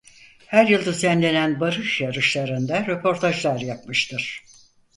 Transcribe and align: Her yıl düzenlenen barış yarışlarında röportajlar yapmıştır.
Her 0.47 0.67
yıl 0.67 0.85
düzenlenen 0.85 1.59
barış 1.59 2.01
yarışlarında 2.01 2.85
röportajlar 2.87 3.59
yapmıştır. 3.59 4.43